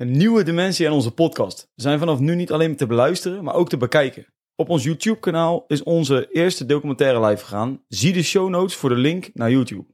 [0.00, 1.70] Een nieuwe dimensie aan onze podcast.
[1.74, 4.26] We zijn vanaf nu niet alleen te beluisteren, maar ook te bekijken.
[4.54, 7.82] Op ons YouTube-kanaal is onze eerste documentaire live gegaan.
[7.88, 9.86] Zie de show notes voor de link naar YouTube.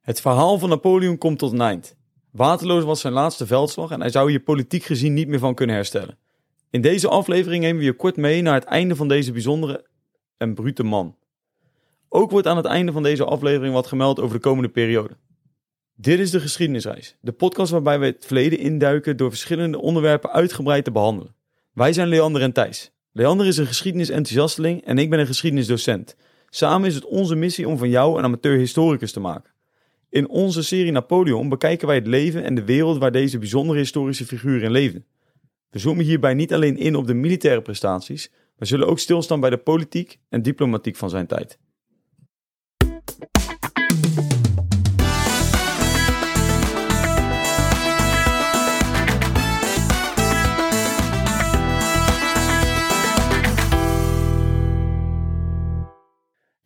[0.00, 1.96] Het verhaal van Napoleon komt tot een eind.
[2.30, 5.76] Waterloo was zijn laatste veldslag en hij zou hier politiek gezien niet meer van kunnen
[5.76, 6.18] herstellen.
[6.70, 9.86] In deze aflevering nemen we je kort mee naar het einde van deze bijzondere
[10.36, 11.16] en brute man.
[12.08, 15.16] Ook wordt aan het einde van deze aflevering wat gemeld over de komende periode.
[16.02, 20.84] Dit is de geschiedenisreis, de podcast waarbij we het verleden induiken door verschillende onderwerpen uitgebreid
[20.84, 21.34] te behandelen.
[21.72, 22.92] Wij zijn Leander en Thijs.
[23.12, 26.16] Leander is een geschiedenisenthousiasteling en ik ben een geschiedenisdocent.
[26.48, 29.52] Samen is het onze missie om van jou een amateur-historicus te maken.
[30.10, 34.26] In onze serie Napoleon bekijken wij het leven en de wereld waar deze bijzondere historische
[34.26, 35.02] figuur in leefde.
[35.70, 39.50] We zoomen hierbij niet alleen in op de militaire prestaties, maar zullen ook stilstaan bij
[39.50, 41.58] de politiek en diplomatiek van zijn tijd.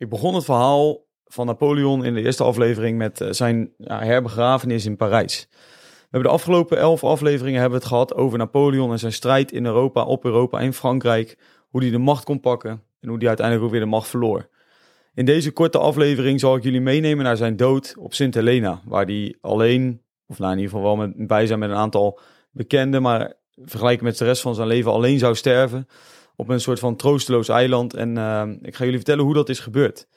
[0.07, 4.95] Ik begon het verhaal van Napoleon in de eerste aflevering met eh, zijn herbegrafenis in
[4.95, 5.47] Parijs.
[5.51, 9.65] We hebben de afgelopen elf afleveringen hebben het gehad over Napoleon en zijn strijd in
[9.65, 11.37] Europa, op Europa en Frankrijk.
[11.69, 14.49] Hoe hij de macht kon pakken en hoe hij uiteindelijk ook weer de macht verloor.
[15.13, 19.05] In deze korte aflevering zal ik jullie meenemen naar zijn dood op Sint Helena, waar
[19.05, 22.19] hij alleen, of nou in ieder geval wel bij zijn met een aantal
[22.51, 25.87] bekenden, maar vergelijken met de rest van zijn leven alleen zou sterven
[26.37, 27.93] op een soort van troosteloos eiland.
[27.93, 30.07] En uh, ik ga jullie vertellen hoe dat is gebeurd.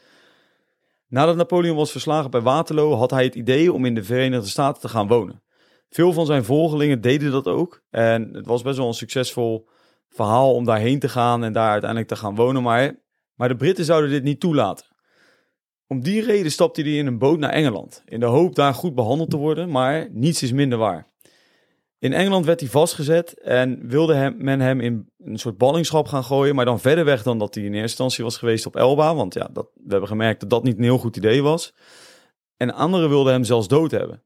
[1.09, 4.81] Nadat Napoleon was verslagen bij Waterloo, had hij het idee om in de Verenigde Staten
[4.81, 5.43] te gaan wonen.
[5.89, 7.83] Veel van zijn volgelingen deden dat ook.
[7.91, 9.69] En het was best wel een succesvol
[10.09, 12.63] verhaal om daarheen te gaan en daar uiteindelijk te gaan wonen.
[12.63, 12.95] Maar,
[13.35, 14.87] maar de Britten zouden dit niet toelaten.
[15.87, 18.03] Om die reden stapte hij in een boot naar Engeland.
[18.05, 21.10] In de hoop daar goed behandeld te worden, maar niets is minder waar.
[22.01, 26.25] In Engeland werd hij vastgezet en wilde hem, men hem in een soort ballingschap gaan
[26.25, 29.15] gooien, maar dan verder weg dan dat hij in eerste instantie was geweest op Elba.
[29.15, 31.75] Want ja, dat, we hebben gemerkt dat dat niet een heel goed idee was.
[32.57, 34.23] En anderen wilden hem zelfs dood hebben.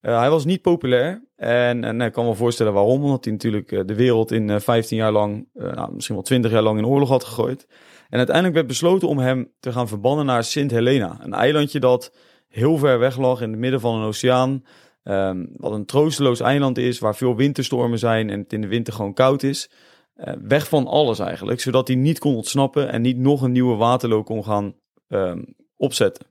[0.00, 3.72] Uh, hij was niet populair en, en ik kan me voorstellen waarom, omdat hij natuurlijk
[3.72, 6.86] uh, de wereld in uh, 15 jaar lang, nou, misschien wel 20 jaar lang in
[6.86, 7.66] oorlog had gegooid.
[8.08, 12.12] En uiteindelijk werd besloten om hem te gaan verbannen naar Sint Helena, een eilandje dat
[12.48, 14.64] heel ver weg lag in het midden van een oceaan.
[15.04, 18.92] Um, wat een troosteloos eiland is, waar veel winterstormen zijn en het in de winter
[18.92, 19.70] gewoon koud is.
[20.16, 23.76] Uh, weg van alles eigenlijk, zodat hij niet kon ontsnappen en niet nog een nieuwe
[23.76, 24.74] Waterloo kon gaan
[25.08, 26.26] um, opzetten.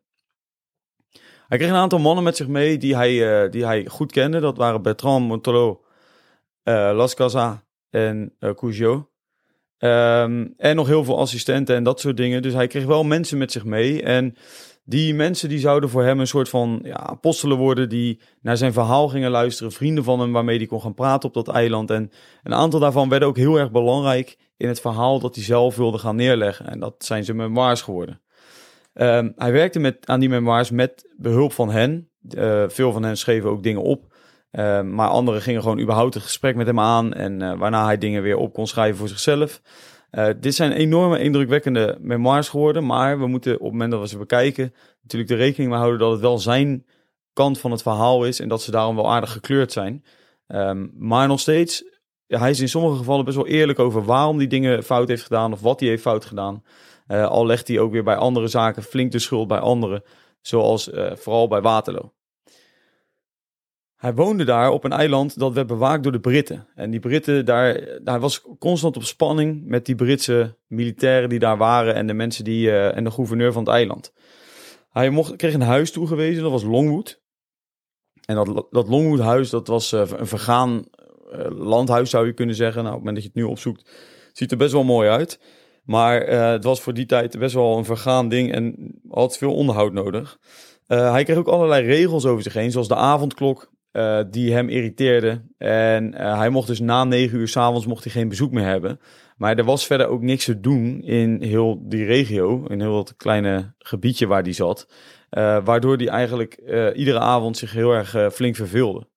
[1.48, 4.40] Hij kreeg een aantal mannen met zich mee die hij, uh, die hij goed kende.
[4.40, 5.86] Dat waren Bertrand Montelot,
[6.64, 7.56] uh, Las Casas
[7.90, 8.50] en uh,
[10.58, 12.42] en nog heel veel assistenten en dat soort dingen.
[12.42, 14.04] Dus hij kreeg wel mensen met zich mee.
[14.04, 14.36] En
[14.86, 18.74] die mensen die zouden voor hem een soort van ja, apostelen worden die naar zijn
[18.74, 19.72] verhaal gingen luisteren.
[19.72, 21.92] Vrienden van hem waarmee hij kon gaan praten op dat eiland.
[21.92, 22.12] En
[22.44, 25.98] een aantal daarvan werden ook heel erg belangrijk in het verhaal dat hij zelf wilde
[25.98, 26.68] gaan neerleggen.
[26.68, 28.22] En dat zijn zijn memoirs geworden.
[28.94, 32.10] Um, hij werkte met, aan die memoirs met behulp van hen.
[32.38, 34.14] Uh, veel van hen schreven ook dingen op.
[34.52, 37.14] Uh, maar anderen gingen gewoon überhaupt het gesprek met hem aan.
[37.14, 39.62] En uh, waarna hij dingen weer op kon schrijven voor zichzelf.
[40.18, 44.08] Uh, dit zijn enorme indrukwekkende memoirs geworden, maar we moeten op het moment dat we
[44.08, 46.86] ze bekijken natuurlijk de rekening mee houden dat het wel zijn
[47.34, 50.04] kant van het verhaal is en dat ze daarom wel aardig gekleurd zijn.
[50.48, 51.84] Um, maar nog steeds,
[52.28, 55.54] hij is in sommige gevallen best wel eerlijk over waarom die dingen fout heeft gedaan
[55.54, 56.64] of wat hij heeft fout gedaan.
[57.08, 60.04] Uh, al legt hij ook weer bij andere zaken flink de schuld bij anderen,
[60.42, 62.14] zoals uh, vooral bij Waterloo.
[64.04, 66.68] Hij woonde daar op een eiland dat werd bewaakt door de Britten.
[66.76, 71.58] En die Britten, daar, hij was constant op spanning met die Britse militairen die daar
[71.58, 74.14] waren en de mensen die, uh, en de gouverneur van het eiland.
[74.90, 77.22] Hij mocht, kreeg een huis toegewezen, dat was Longwood.
[78.26, 80.84] En dat, dat Longwood huis, dat was uh, een vergaan
[81.32, 82.84] uh, landhuis zou je kunnen zeggen.
[82.84, 83.90] Nou, op het moment dat je het nu opzoekt,
[84.34, 85.40] ziet er best wel mooi uit.
[85.84, 89.94] Maar het was voor die tijd best wel een vergaan ding en had veel onderhoud
[89.94, 90.40] nodig.
[90.88, 93.73] hij kreeg ook allerlei regels over zich heen, zoals de avondklok.
[93.94, 95.42] Uh, die hem irriteerde.
[95.58, 99.00] En uh, hij mocht dus na negen uur s'avonds mocht hij geen bezoek meer hebben.
[99.38, 103.16] Maar er was verder ook niks te doen in heel die regio, in heel dat
[103.16, 104.88] kleine gebiedje waar die zat.
[105.32, 106.54] Uh, waardoor hij eigenlijk
[106.96, 109.08] iedere avond zich heel erg flink verveelde.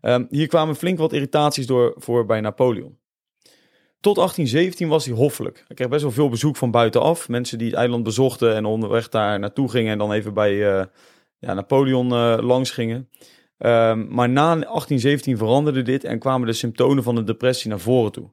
[0.00, 2.98] Um, hier kwamen flink wat irritaties door voor bij Napoleon.
[4.00, 5.64] Tot 1817 was hij hoffelijk.
[5.66, 7.28] Hij kreeg best wel veel bezoek van buitenaf.
[7.28, 10.54] Mensen die het eiland bezochten en onderweg daar naartoe gingen en dan even bij
[11.38, 12.08] ja, Napoleon
[12.40, 13.08] langs gingen.
[13.62, 18.12] Um, maar na 1817 veranderde dit en kwamen de symptomen van de depressie naar voren
[18.12, 18.30] toe.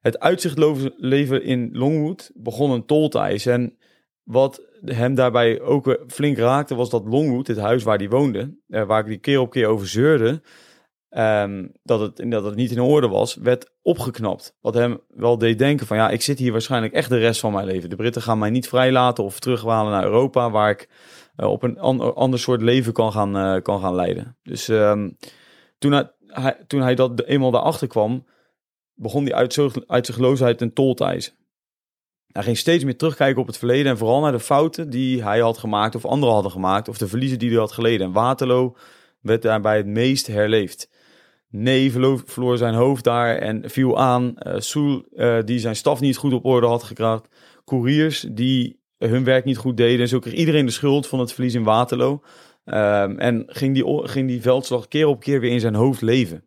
[0.00, 3.52] Het uitzichtloze in Longwood begon een tol te eisen.
[3.52, 3.76] En
[4.22, 8.86] wat hem daarbij ook flink raakte, was dat Longwood, het huis waar hij woonde, eh,
[8.86, 10.42] waar ik die keer op keer over zeurde,
[11.08, 14.56] ehm, dat, het, dat het niet in orde was, werd opgeknapt.
[14.60, 17.52] Wat hem wel deed denken van ja, ik zit hier waarschijnlijk echt de rest van
[17.52, 17.90] mijn leven.
[17.90, 20.88] De Britten gaan mij niet vrijlaten of terughalen naar Europa, waar ik
[21.36, 24.36] uh, op een an ander soort leven kan gaan, uh, kan gaan leiden.
[24.42, 25.16] Dus um,
[25.78, 25.92] toen,
[26.26, 28.26] hij, toen hij dat eenmaal daarachter kwam,
[28.94, 31.32] begon hij uit, uit tol te eisen.
[32.28, 35.40] Hij ging steeds meer terugkijken op het verleden en vooral naar de fouten die hij
[35.40, 38.06] had gemaakt of anderen hadden gemaakt of de verliezen die hij had geleden.
[38.06, 38.76] En Waterloo
[39.20, 40.90] werd daarbij het meest herleefd.
[41.50, 41.92] Nee
[42.26, 44.34] verloor, zijn hoofd daar en viel aan.
[44.38, 47.34] Uh, Soel, uh, die zijn staf niet goed op orde had gekraakt.
[47.64, 50.00] Couriers die hun werk niet goed deden.
[50.00, 52.22] En zo kreeg iedereen de schuld van het verlies in Waterloo.
[52.64, 56.44] Um, en ging die, ging die veldslag keer op keer weer in zijn hoofd leven.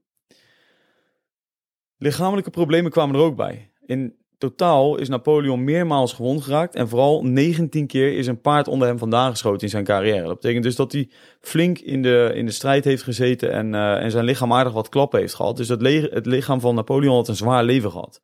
[1.97, 3.71] Lichamelijke problemen kwamen er ook bij.
[3.85, 8.87] In totaal is Napoleon meermaals gewond geraakt en vooral 19 keer is een paard onder
[8.87, 10.25] hem vandaan geschoten in zijn carrière.
[10.25, 11.09] Dat betekent dus dat hij
[11.41, 14.89] flink in de, in de strijd heeft gezeten en, uh, en zijn lichaam aardig wat
[14.89, 15.57] klappen heeft gehad.
[15.57, 18.21] Dus dat het lichaam van Napoleon had een zwaar leven gehad.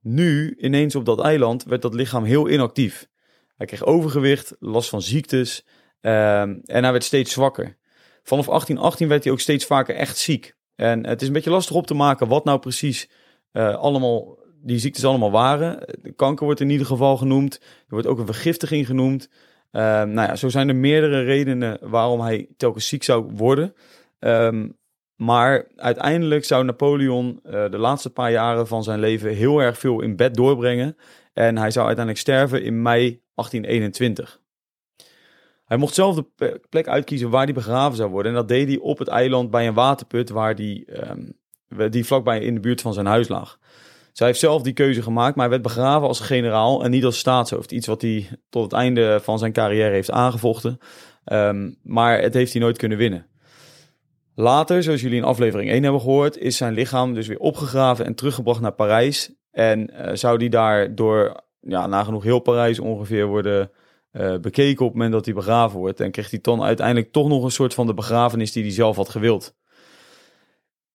[0.00, 3.08] Nu, ineens op dat eiland, werd dat lichaam heel inactief.
[3.56, 5.64] Hij kreeg overgewicht, last van ziektes
[6.00, 7.76] uh, en hij werd steeds zwakker.
[8.22, 10.54] Vanaf 1818 werd hij ook steeds vaker echt ziek.
[10.76, 13.08] En het is een beetje lastig op te maken wat nou precies
[13.52, 15.78] uh, allemaal die ziektes allemaal waren.
[16.02, 17.54] De kanker wordt in ieder geval genoemd.
[17.60, 19.28] Er wordt ook een vergiftiging genoemd.
[19.72, 23.74] Uh, nou ja, zo zijn er meerdere redenen waarom hij telkens ziek zou worden.
[24.18, 24.76] Um,
[25.16, 30.00] maar uiteindelijk zou Napoleon uh, de laatste paar jaren van zijn leven heel erg veel
[30.00, 30.96] in bed doorbrengen.
[31.32, 34.40] En hij zou uiteindelijk sterven in mei 1821.
[35.64, 38.32] Hij mocht zelf de plek uitkiezen waar hij begraven zou worden.
[38.32, 41.32] En dat deed hij op het eiland bij een waterput waar die, um,
[41.90, 43.58] die vlakbij in de buurt van zijn huis lag.
[44.14, 47.18] Zij heeft zelf die keuze gemaakt, maar hij werd begraven als generaal en niet als
[47.18, 47.72] staatshoofd.
[47.72, 50.78] Iets wat hij tot het einde van zijn carrière heeft aangevochten.
[51.24, 53.26] Um, maar het heeft hij nooit kunnen winnen.
[54.34, 58.14] Later, zoals jullie in aflevering 1 hebben gehoord, is zijn lichaam dus weer opgegraven en
[58.14, 59.32] teruggebracht naar Parijs.
[59.50, 63.70] En uh, zou die daar door ja, nagenoeg heel Parijs ongeveer worden
[64.12, 66.00] uh, bekeken op het moment dat hij begraven wordt.
[66.00, 68.96] En kreeg hij dan uiteindelijk toch nog een soort van de begrafenis die hij zelf
[68.96, 69.54] had gewild.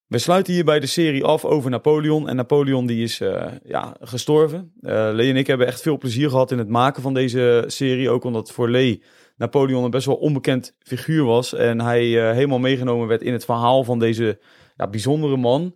[0.10, 2.30] We sluiten hierbij de serie af over Napoleon.
[2.30, 4.72] En Napoleon die is uh, ja, gestorven.
[4.82, 8.10] Uh, Lee en ik hebben echt veel plezier gehad in het maken van deze serie.
[8.10, 9.04] Ook omdat voor Lee
[9.38, 11.54] Napoleon een best wel onbekend figuur was.
[11.54, 14.40] En hij uh, helemaal meegenomen werd in het verhaal van deze
[14.78, 15.76] ja, bijzondere man.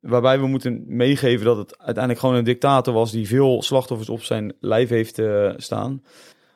[0.00, 4.22] waarbij we moeten meegeven dat het uiteindelijk gewoon een dictator was die veel slachtoffers op
[4.22, 5.20] zijn lijf heeft
[5.56, 6.02] staan.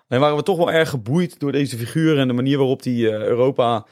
[0.09, 3.13] En waren we toch wel erg geboeid door deze figuur en de manier waarop hij
[3.13, 3.87] Europa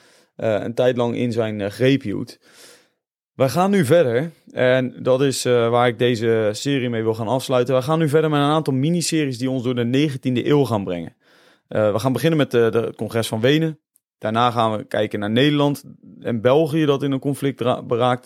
[0.45, 2.39] een tijd lang in zijn greep hield.
[3.41, 4.31] Wij gaan nu verder.
[4.51, 7.75] En dat is uh, waar ik deze serie mee wil gaan afsluiten.
[7.75, 10.85] We gaan nu verder met een aantal miniseries die ons door de 19e eeuw gaan
[10.85, 11.17] brengen.
[11.69, 13.79] We gaan beginnen met de, de, het congres van Wenen.
[14.19, 15.85] Daarna gaan we kijken naar Nederland
[16.21, 17.61] en België, dat in een conflict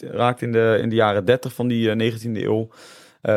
[0.00, 2.68] raakt in de, in de jaren 30 van die uh, 19e eeuw.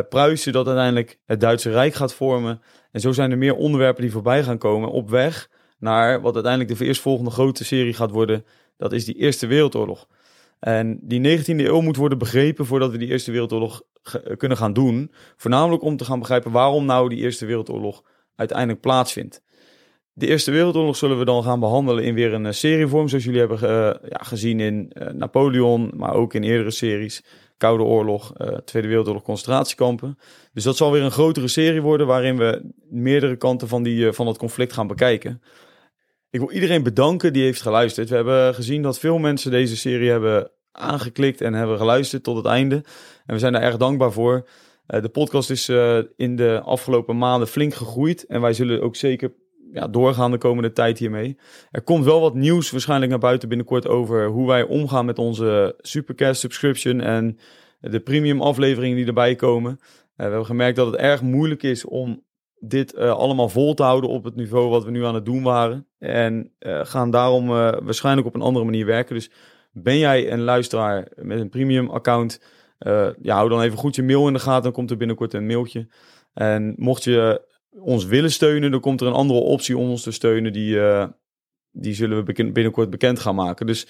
[0.10, 2.62] Pruisen, dat uiteindelijk het Duitse Rijk gaat vormen.
[2.92, 6.78] En zo zijn er meer onderwerpen die voorbij gaan komen op weg naar wat uiteindelijk
[6.78, 8.46] de eerstvolgende grote serie gaat worden.
[8.78, 10.08] Dat is die Eerste Wereldoorlog.
[10.60, 13.82] En die 19e eeuw moet worden begrepen voordat we die Eerste Wereldoorlog
[14.38, 15.12] kunnen gaan doen.
[15.36, 18.04] Voornamelijk om te gaan begrijpen waarom nou die Eerste Wereldoorlog
[18.36, 19.42] uiteindelijk plaatsvindt.
[20.14, 23.40] De Eerste Wereldoorlog zullen we dan gaan behandelen in weer een uh, serievorm, zoals jullie
[23.40, 27.24] hebben uh, ja, gezien in Napoleon, maar ook in eerdere series.
[27.58, 28.34] Koude Oorlog,
[28.66, 30.18] Tweede Wereldoorlog, concentratiekampen.
[30.54, 34.28] Dus dat zal weer een grotere serie worden waarin we meerdere kanten van, die, van
[34.28, 35.42] het conflict gaan bekijken.
[36.30, 38.10] Ik wil iedereen bedanken die heeft geluisterd.
[38.10, 42.46] We hebben gezien dat veel mensen deze serie hebben aangeklikt en hebben geluisterd tot het
[42.46, 42.76] einde.
[43.26, 44.48] En we zijn daar erg dankbaar voor.
[44.88, 48.26] Uh, de podcast is uh, in de afgelopen maanden flink gegroeid.
[48.26, 49.34] En wij zullen ook zeker
[49.72, 51.38] ja, doorgaan de komende tijd hiermee.
[51.72, 55.76] Er komt wel wat nieuws waarschijnlijk naar buiten binnenkort over hoe wij omgaan met onze
[55.78, 57.38] Supercast subscription en
[57.80, 59.72] de premium afleveringen die erbij komen.
[59.72, 62.26] Uh, we hebben gemerkt dat het erg moeilijk is om
[62.59, 65.44] dit uh, allemaal vol te houden op het niveau wat we nu aan het doen
[65.44, 65.87] waren.
[65.99, 69.16] En uh, gaan daarom uh, waarschijnlijk op een andere manier werken.
[69.16, 69.31] Dus
[69.71, 72.42] ben jij een luisteraar met een premium account,
[73.21, 74.64] ja, hou dan even goed je mail in de gaten.
[74.64, 75.87] Dan komt er binnenkort een mailtje.
[76.33, 77.42] En mocht je
[77.80, 80.54] ons willen steunen, dan komt er een andere optie om ons te steunen.
[80.54, 80.80] Die,
[81.71, 83.66] die zullen we binnenkort bekend gaan maken.
[83.66, 83.87] Dus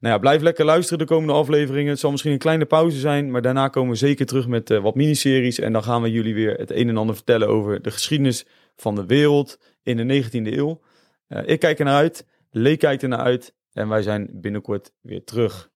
[0.00, 1.90] nou ja, blijf lekker luisteren de komende afleveringen.
[1.90, 4.82] Het zal misschien een kleine pauze zijn, maar daarna komen we zeker terug met uh,
[4.82, 5.58] wat miniseries.
[5.58, 8.94] En dan gaan we jullie weer het een en ander vertellen over de geschiedenis van
[8.94, 10.80] de wereld in de 19e eeuw.
[11.28, 14.92] Uh, ik kijk er naar uit, Lee kijkt er naar uit en wij zijn binnenkort
[15.00, 15.70] weer terug.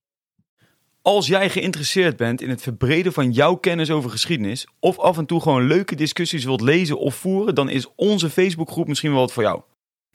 [1.01, 5.25] Als jij geïnteresseerd bent in het verbreden van jouw kennis over geschiedenis, of af en
[5.25, 9.33] toe gewoon leuke discussies wilt lezen of voeren, dan is onze Facebookgroep misschien wel wat
[9.33, 9.61] voor jou.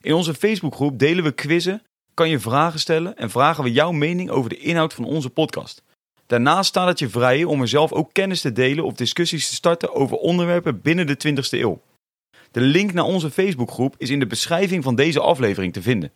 [0.01, 1.81] In onze Facebookgroep delen we quizzen
[2.17, 5.83] kan je vragen stellen en vragen we jouw mening over de inhoud van onze podcast.
[6.25, 9.55] Daarnaast staat het je vrij om er zelf ook kennis te delen of discussies te
[9.55, 11.81] starten over onderwerpen binnen de 20ste eeuw.
[12.51, 16.11] De link naar onze Facebookgroep is in de beschrijving van deze aflevering te vinden.